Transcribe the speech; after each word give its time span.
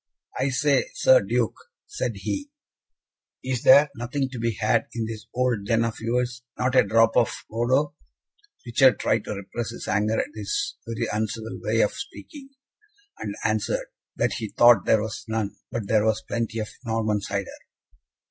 "I 0.39 0.49
say, 0.49 0.89
Sir 0.95 1.21
Duke," 1.21 1.55
said 1.85 2.13
he, 2.15 2.49
"is 3.43 3.61
there 3.61 3.91
nothing 3.95 4.29
to 4.31 4.39
be 4.39 4.53
had 4.55 4.87
in 4.95 5.05
this 5.05 5.27
old 5.31 5.67
den 5.67 5.85
of 5.85 5.99
yours? 5.99 6.41
Not 6.57 6.73
a 6.75 6.81
drop 6.83 7.15
of 7.15 7.31
Bordeaux?" 7.47 7.93
Richard 8.65 8.99
tried 8.99 9.25
to 9.25 9.35
repress 9.35 9.69
his 9.69 9.87
anger 9.87 10.19
at 10.19 10.29
this 10.33 10.73
very 10.87 11.05
uncivil 11.13 11.59
way 11.61 11.81
of 11.81 11.93
speaking, 11.93 12.49
and 13.19 13.35
answered, 13.43 13.89
that 14.15 14.33
he 14.33 14.47
thought 14.49 14.85
there 14.85 15.03
was 15.03 15.23
none, 15.27 15.55
but 15.69 15.87
there 15.87 16.03
was 16.03 16.23
plenty 16.23 16.57
of 16.57 16.69
Norman 16.83 17.21
cider. 17.21 17.45